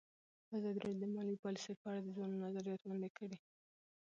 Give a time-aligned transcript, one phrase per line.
[0.57, 3.37] ازادي راډیو د مالي پالیسي په اړه د ځوانانو نظریات وړاندې کړي.